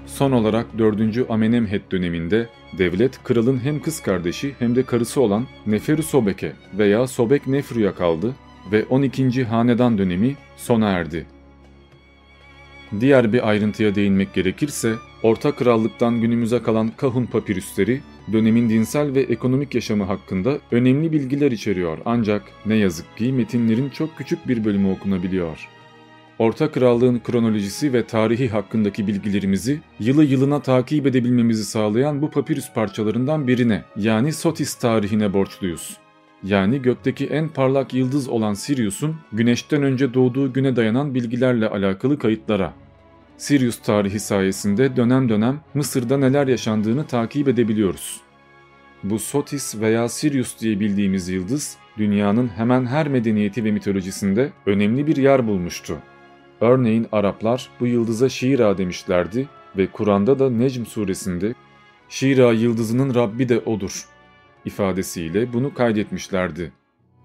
[0.06, 1.30] Son olarak 4.
[1.30, 7.48] Amenemhet döneminde devlet kralın hem kız kardeşi hem de karısı olan Neferu Sobek'e veya Sobek
[7.48, 8.36] Nefru'ya kaldı
[8.72, 9.44] ve 12.
[9.44, 11.26] Hanedan dönemi sona erdi.
[13.00, 18.02] Diğer bir ayrıntıya değinmek gerekirse, Orta Krallık'tan günümüze kalan Kahun papirüsleri,
[18.34, 24.18] dönemin dinsel ve ekonomik yaşamı hakkında önemli bilgiler içeriyor ancak ne yazık ki metinlerin çok
[24.18, 25.77] küçük bir bölümü okunabiliyor.
[26.40, 33.48] Orta Krallığın kronolojisi ve tarihi hakkındaki bilgilerimizi yılı yılına takip edebilmemizi sağlayan bu papirüs parçalarından
[33.48, 35.98] birine yani Sotis tarihine borçluyuz.
[36.44, 42.74] Yani gökteki en parlak yıldız olan Sirius'un güneşten önce doğduğu güne dayanan bilgilerle alakalı kayıtlara.
[43.38, 48.22] Sirius tarihi sayesinde dönem dönem Mısır'da neler yaşandığını takip edebiliyoruz.
[49.04, 55.16] Bu Sotis veya Sirius diye bildiğimiz yıldız, dünyanın hemen her medeniyeti ve mitolojisinde önemli bir
[55.16, 55.98] yer bulmuştu.
[56.62, 61.54] Örneğin Araplar bu yıldıza Şira demişlerdi ve Kur'an'da da Necm suresinde
[62.10, 64.06] Şira yıldızının Rabbi de odur
[64.66, 66.72] ifadesiyle bunu kaydetmişlerdi.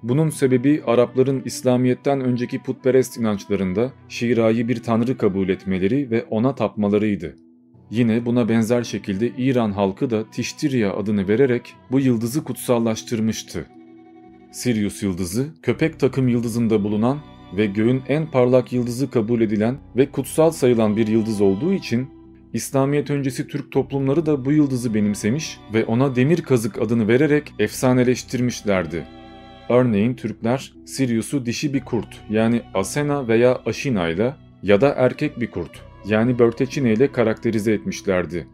[0.03, 7.37] Bunun sebebi Arapların İslamiyet'ten önceki putperest inançlarında Şira'yı bir tanrı kabul etmeleri ve ona tapmalarıydı.
[7.91, 13.67] Yine buna benzer şekilde İran halkı da Tiştirya adını vererek bu yıldızı kutsallaştırmıştı.
[14.53, 17.19] Sirius yıldızı, köpek takım yıldızında bulunan
[17.57, 22.09] ve göğün en parlak yıldızı kabul edilen ve kutsal sayılan bir yıldız olduğu için
[22.53, 29.07] İslamiyet öncesi Türk toplumları da bu yıldızı benimsemiş ve ona demir kazık adını vererek efsaneleştirmişlerdi.
[29.69, 35.51] Örneğin Türkler Sirius'u dişi bir kurt yani Asena veya Aşina ile ya da erkek bir
[35.51, 38.47] kurt yani Börteçine ile karakterize etmişlerdi.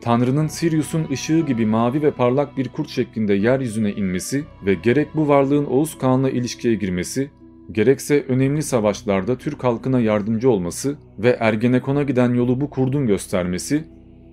[0.00, 5.28] Tanrı'nın Sirius'un ışığı gibi mavi ve parlak bir kurt şeklinde yeryüzüne inmesi ve gerek bu
[5.28, 7.30] varlığın Oğuz Kağan'la ilişkiye girmesi
[7.72, 13.84] gerekse önemli savaşlarda Türk halkına yardımcı olması ve Ergenekon'a giden yolu bu kurdun göstermesi,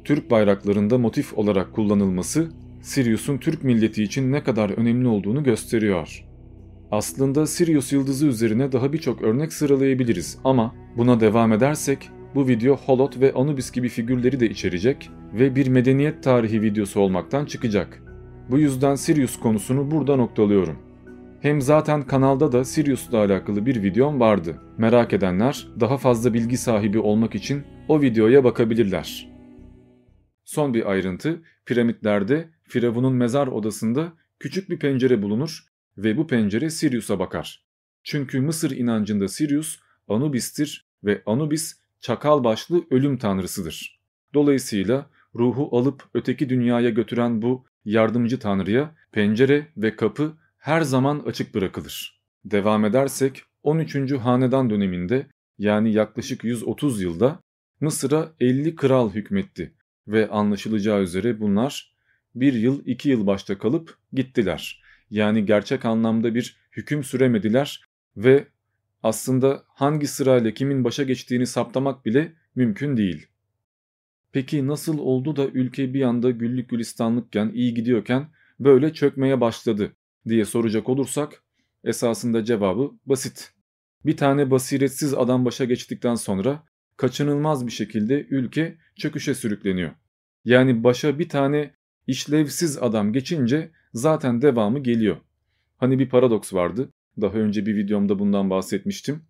[0.04, 2.50] Türk bayraklarında motif olarak kullanılması
[2.82, 6.26] Sirius'un Türk milleti için ne kadar önemli olduğunu gösteriyor.
[6.92, 13.20] Aslında Sirius yıldızı üzerine daha birçok örnek sıralayabiliriz ama buna devam edersek bu video Holot
[13.20, 18.04] ve Anubis gibi figürleri de içerecek ve bir medeniyet tarihi videosu olmaktan çıkacak.
[18.52, 20.85] Bu yüzden Sirius konusunu burada noktalıyorum.
[21.42, 24.62] Hem zaten kanalda da Sirius'la alakalı bir videom vardı.
[24.78, 29.30] Merak edenler daha fazla bilgi sahibi olmak için o videoya bakabilirler.
[30.46, 35.60] Son bir ayrıntı, piramitlerde Firavun'un mezar odasında küçük bir pencere bulunur
[35.98, 37.66] ve bu pencere Sirius'a bakar.
[38.04, 44.00] Çünkü Mısır inancında Sirius Anubis'tir ve Anubis çakal başlı ölüm tanrısıdır.
[44.34, 50.34] Dolayısıyla ruhu alıp öteki dünyaya götüren bu yardımcı tanrıya pencere ve kapı
[50.66, 52.22] her zaman açık bırakılır.
[52.46, 54.12] Devam edersek 13.
[54.12, 57.40] Hanedan döneminde yani yaklaşık 130 yılda
[57.82, 59.74] Mısır'a 50 kral hükmetti
[60.08, 61.96] ve anlaşılacağı üzere bunlar
[62.36, 64.82] bir yıl iki yıl başta kalıp gittiler.
[65.10, 67.82] Yani gerçek anlamda bir hüküm süremediler
[68.18, 68.48] ve
[69.04, 73.28] aslında hangi sırayla kimin başa geçtiğini saptamak bile mümkün değil.
[74.32, 78.28] Peki nasıl oldu da ülke bir anda güllük gülistanlıkken iyi gidiyorken
[78.60, 79.92] böyle çökmeye başladı
[80.28, 81.44] diye soracak olursak
[81.84, 83.54] esasında cevabı basit.
[84.06, 86.64] Bir tane basiretsiz adam başa geçtikten sonra
[86.98, 89.92] kaçınılmaz bir şekilde ülke çöküşe sürükleniyor.
[90.46, 91.74] Yani başa bir tane
[92.08, 95.18] işlevsiz adam geçince zaten devamı geliyor.
[95.78, 96.90] Hani bir paradoks vardı.
[97.22, 99.24] Daha önce bir videomda bundan bahsetmiştim.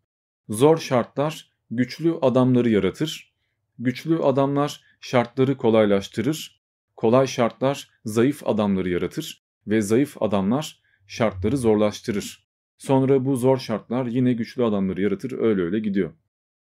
[0.49, 3.33] Zor şartlar güçlü adamları yaratır.
[3.79, 6.61] Güçlü adamlar şartları kolaylaştırır.
[6.95, 12.47] Kolay şartlar zayıf adamları yaratır ve zayıf adamlar şartları zorlaştırır.
[12.77, 16.13] Sonra bu zor şartlar yine güçlü adamları yaratır öyle öyle gidiyor.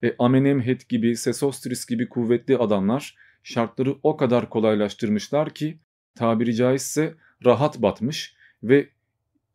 [0.03, 5.79] E Amenemhet gibi, Sesostris gibi kuvvetli adamlar şartları o kadar kolaylaştırmışlar ki
[6.15, 7.13] tabiri caizse
[7.45, 8.89] rahat batmış ve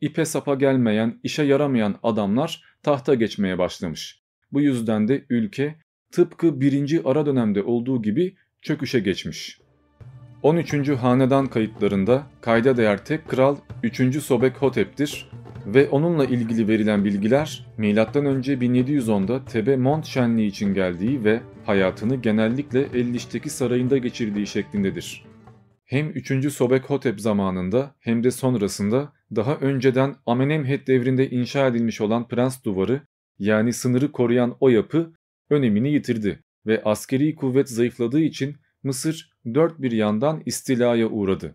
[0.01, 4.23] ipe sapa gelmeyen, işe yaramayan adamlar tahta geçmeye başlamış.
[4.53, 5.75] Bu yüzden de ülke
[6.13, 9.66] tıpkı birinci ara dönemde olduğu gibi çöküşe geçmiş.
[10.43, 10.89] 13.
[10.89, 14.23] Hanedan kayıtlarında kayda değer tek kral 3.
[14.23, 15.31] Sobek Hotep'tir
[15.67, 17.95] ve onunla ilgili verilen bilgiler M.Ö.
[17.95, 25.25] 1710'da Tebe Mont şenliği için geldiği ve hayatını genellikle Elliş'teki sarayında geçirdiği şeklindedir.
[25.85, 26.53] Hem 3.
[26.53, 33.01] Sobek Hotep zamanında hem de sonrasında daha önceden Amenemhet devrinde inşa edilmiş olan Prens Duvarı
[33.39, 35.13] yani sınırı koruyan o yapı
[35.51, 41.55] önemini yitirdi ve askeri kuvvet zayıfladığı için Mısır dört bir yandan istilaya uğradı.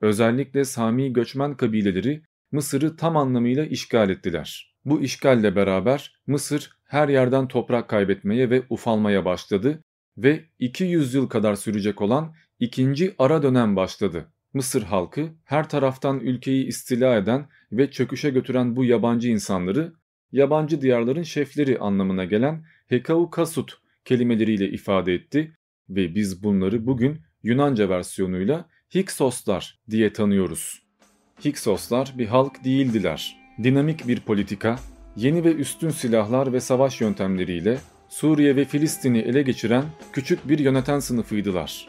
[0.00, 4.76] Özellikle Sami göçmen kabileleri Mısır'ı tam anlamıyla işgal ettiler.
[4.84, 9.82] Bu işgalle beraber Mısır her yerden toprak kaybetmeye ve ufalmaya başladı
[10.18, 14.32] ve 200 yıl kadar sürecek olan ikinci ara dönem başladı.
[14.54, 19.92] Mısır halkı her taraftan ülkeyi istila eden ve çöküşe götüren bu yabancı insanları
[20.32, 25.56] yabancı diyarların şefleri anlamına gelen Hekau Kasut kelimeleriyle ifade etti
[25.88, 30.82] ve biz bunları bugün Yunanca versiyonuyla Hiksoslar diye tanıyoruz.
[31.44, 33.36] Hiksoslar bir halk değildiler.
[33.62, 34.78] Dinamik bir politika,
[35.16, 40.98] yeni ve üstün silahlar ve savaş yöntemleriyle Suriye ve Filistin'i ele geçiren küçük bir yöneten
[40.98, 41.88] sınıfıydılar.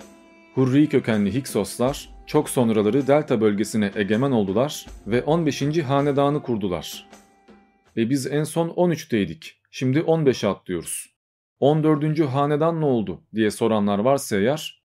[0.55, 5.61] Hurri kökenli Hiksoslar çok sonraları Delta bölgesine egemen oldular ve 15.
[5.77, 7.09] hanedanı kurdular.
[7.97, 9.51] Ve biz en son 13'teydik.
[9.71, 11.16] Şimdi 15'e atlıyoruz.
[11.59, 12.19] 14.
[12.19, 14.83] hanedan ne oldu diye soranlar varsa eğer,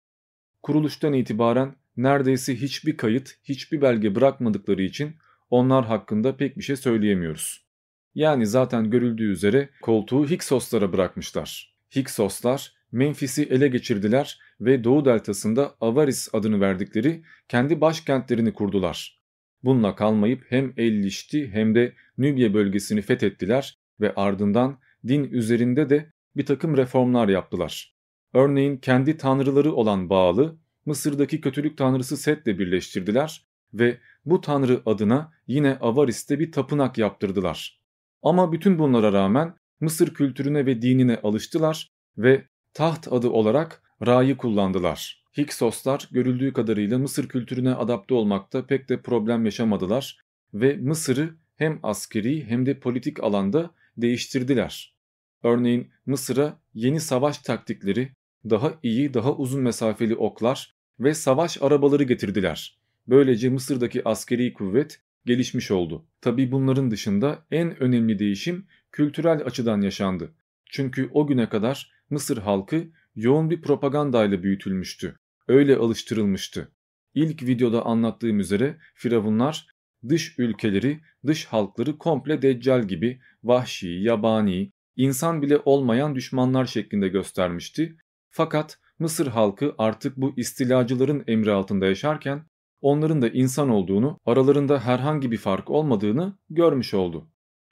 [0.62, 5.16] kuruluştan itibaren neredeyse hiçbir kayıt, hiçbir belge bırakmadıkları için
[5.50, 7.68] onlar hakkında pek bir şey söyleyemiyoruz.
[8.14, 11.76] Yani zaten görüldüğü üzere koltuğu Hiksoslara bırakmışlar.
[11.96, 19.18] Hiksoslar Memphis'i ele geçirdiler ve Doğu deltasında Avaris adını verdikleri kendi başkentlerini kurdular.
[19.64, 24.78] Bununla kalmayıp hem Ellişti hem de Nübye bölgesini fethettiler ve ardından
[25.09, 27.94] din üzerinde de bir takım reformlar yaptılar.
[28.35, 35.79] Örneğin kendi tanrıları olan Baal'ı Mısır'daki kötülük tanrısı Set'le birleştirdiler ve bu tanrı adına yine
[35.81, 37.81] Avaris'te bir tapınak yaptırdılar.
[38.22, 45.24] Ama bütün bunlara rağmen Mısır kültürüne ve dinine alıştılar ve taht adı olarak Ra'yı kullandılar.
[45.38, 50.18] Hiksoslar görüldüğü kadarıyla Mısır kültürüne adapte olmakta pek de problem yaşamadılar
[50.55, 54.97] ve Mısır'ı hem askeri hem de politik alanda değiştirdiler.
[55.42, 58.12] Örneğin Mısır'a yeni savaş taktikleri,
[58.51, 62.79] daha iyi, daha uzun mesafeli oklar ve savaş arabaları getirdiler.
[63.07, 66.07] Böylece Mısır'daki askeri kuvvet gelişmiş oldu.
[66.20, 70.35] Tabi bunların dışında en önemli değişim kültürel açıdan yaşandı.
[70.70, 75.16] Çünkü o güne kadar Mısır halkı yoğun bir propagandayla büyütülmüştü.
[75.48, 76.72] Öyle alıştırılmıştı.
[77.14, 79.66] İlk videoda anlattığım üzere firavunlar
[80.09, 87.96] dış ülkeleri, dış halkları komple deccal gibi vahşi, yabani, insan bile olmayan düşmanlar şeklinde göstermişti.
[88.30, 92.42] Fakat Mısır halkı artık bu istilacıların emri altında yaşarken
[92.80, 97.28] onların da insan olduğunu, aralarında herhangi bir fark olmadığını görmüş oldu.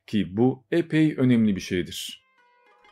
[0.07, 2.23] Ki bu epey önemli bir şeydir.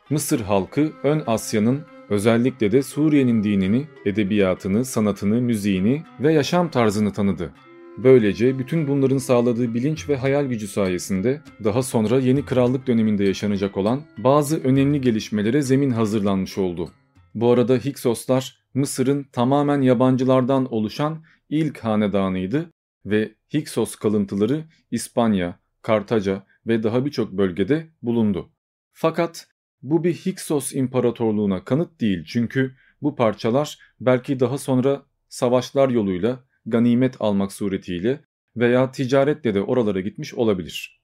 [0.09, 7.53] Mısır halkı Ön Asya'nın özellikle de Suriye'nin dinini, edebiyatını, sanatını, müziğini ve yaşam tarzını tanıdı.
[7.97, 13.77] Böylece bütün bunların sağladığı bilinç ve hayal gücü sayesinde daha sonra yeni krallık döneminde yaşanacak
[13.77, 16.91] olan bazı önemli gelişmelere zemin hazırlanmış oldu.
[17.35, 22.71] Bu arada Hiksoslar Mısır'ın tamamen yabancılardan oluşan ilk hanedanıydı
[23.05, 28.49] ve Hiksos kalıntıları İspanya, Kartaca ve daha birçok bölgede bulundu.
[28.93, 29.47] Fakat
[29.81, 37.15] bu bir Hiksos imparatorluğuna kanıt değil çünkü bu parçalar belki daha sonra savaşlar yoluyla ganimet
[37.19, 38.25] almak suretiyle
[38.57, 41.01] veya ticaretle de oralara gitmiş olabilir.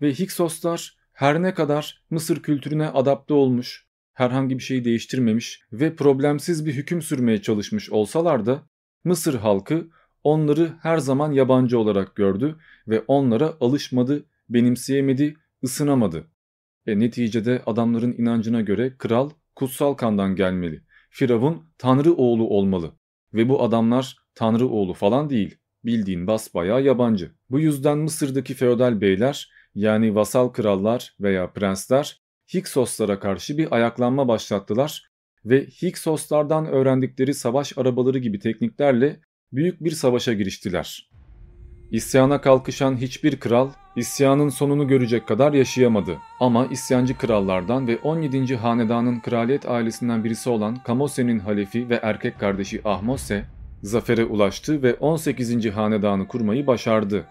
[0.00, 6.66] Ve Hiksoslar her ne kadar Mısır kültürüne adapte olmuş, herhangi bir şey değiştirmemiş ve problemsiz
[6.66, 8.62] bir hüküm sürmeye çalışmış olsalar da
[9.04, 9.88] Mısır halkı
[10.24, 12.56] onları her zaman yabancı olarak gördü
[12.88, 16.30] ve onlara alışmadı, benimseyemedi, ısınamadı.
[16.86, 20.82] E neticede adamların inancına göre kral kutsal kandan gelmeli.
[21.10, 22.92] Firavun tanrı oğlu olmalı.
[23.34, 25.58] Ve bu adamlar tanrı oğlu falan değil.
[25.84, 27.30] Bildiğin basbayağı yabancı.
[27.50, 32.20] Bu yüzden Mısır'daki feodal beyler yani vasal krallar veya prensler
[32.54, 35.10] Hiksoslara karşı bir ayaklanma başlattılar
[35.44, 39.20] ve Hiksoslardan öğrendikleri savaş arabaları gibi tekniklerle
[39.52, 41.10] büyük bir savaşa giriştiler.
[41.90, 46.18] İsyana kalkışan hiçbir kral isyanın sonunu görecek kadar yaşayamadı.
[46.40, 48.56] Ama isyancı krallardan ve 17.
[48.56, 53.44] hanedanın kraliyet ailesinden birisi olan Kamose'nin halefi ve erkek kardeşi Ahmose
[53.82, 55.66] zafere ulaştı ve 18.
[55.66, 57.24] hanedanı kurmayı başardı.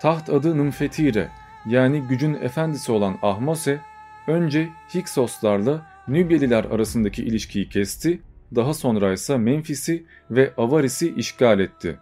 [0.00, 1.28] Taht adı Nymfetire
[1.66, 3.80] yani gücün efendisi olan Ahmose
[4.26, 8.22] önce Hiksoslarla Nübyeliler arasındaki ilişkiyi kesti,
[8.54, 11.98] daha sonra ise Memphis'i ve Avaris'i işgal etti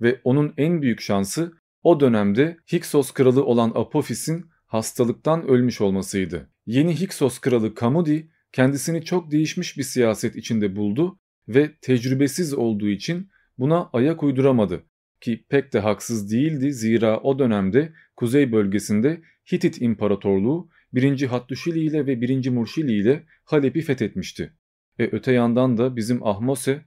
[0.00, 6.50] ve onun en büyük şansı o dönemde Hiksos kralı olan Apofis'in hastalıktan ölmüş olmasıydı.
[6.66, 11.18] Yeni Hiksos kralı Kamudi kendisini çok değişmiş bir siyaset içinde buldu
[11.48, 13.28] ve tecrübesiz olduğu için
[13.58, 14.82] buna ayak uyduramadı
[15.20, 19.20] ki pek de haksız değildi zira o dönemde kuzey bölgesinde
[19.52, 21.22] Hitit İmparatorluğu 1.
[21.22, 22.50] Hattuşili ile ve 1.
[22.50, 24.52] Murşili ile Halep'i fethetmişti.
[24.98, 26.84] Ve öte yandan da bizim Ahmose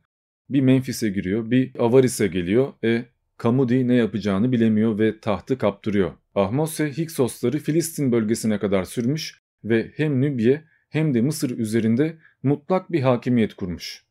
[0.49, 2.73] bir Memphis'e giriyor, bir Avaris'e geliyor.
[2.83, 3.05] E
[3.37, 6.11] Kamudi ne yapacağını bilemiyor ve tahtı kaptırıyor.
[6.35, 13.01] Ahmose Hiksosları Filistin bölgesine kadar sürmüş ve hem Nübye hem de Mısır üzerinde mutlak bir
[13.01, 14.08] hakimiyet kurmuş.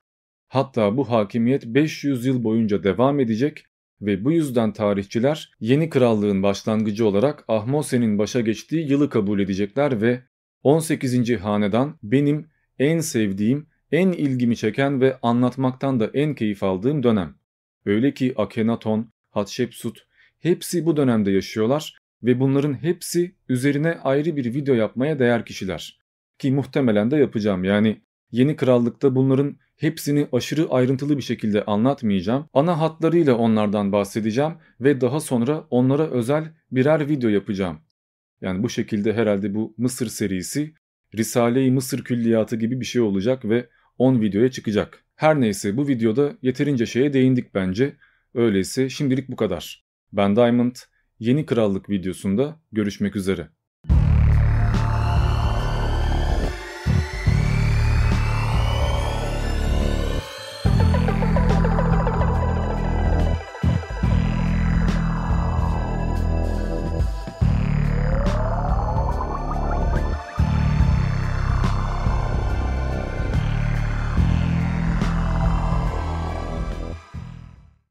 [0.49, 3.65] Hatta bu hakimiyet 500 yıl boyunca devam edecek
[4.01, 10.23] ve bu yüzden tarihçiler yeni krallığın başlangıcı olarak Ahmose'nin başa geçtiği yılı kabul edecekler ve
[10.63, 11.41] 18.
[11.41, 12.47] hanedan benim
[12.79, 17.35] en sevdiğim, en ilgimi çeken ve anlatmaktan da en keyif aldığım dönem.
[17.87, 20.07] Öyle ki Akhenaton, Hatshepsut
[20.39, 25.99] hepsi bu dönemde yaşıyorlar ve bunların hepsi üzerine ayrı bir video yapmaya değer kişiler.
[26.39, 28.01] Ki muhtemelen de yapacağım yani
[28.33, 32.49] yeni krallıkta bunların hepsini aşırı ayrıntılı bir şekilde anlatmayacağım.
[32.55, 37.79] Ana hatlarıyla onlardan bahsedeceğim ve daha sonra onlara özel birer video yapacağım.
[38.41, 40.75] Yani bu şekilde herhalde bu Mısır serisi
[41.15, 43.69] Risale-i Mısır Külliyatı gibi bir şey olacak ve
[43.99, 45.05] 10 videoya çıkacak.
[45.17, 47.97] Her neyse bu videoda yeterince şeye değindik bence.
[48.35, 49.85] Öyleyse şimdilik bu kadar.
[50.13, 50.77] Ben Diamond,
[51.19, 53.49] yeni krallık videosunda görüşmek üzere.